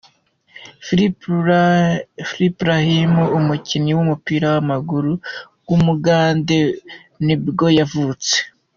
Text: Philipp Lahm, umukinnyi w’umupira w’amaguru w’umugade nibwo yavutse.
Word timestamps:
Philipp 2.29 2.51
Lahm, 2.67 3.13
umukinnyi 3.39 3.91
w’umupira 3.97 4.45
w’amaguru 4.53 5.11
w’umugade 5.67 6.59
nibwo 7.25 7.65
yavutse. 7.79 8.35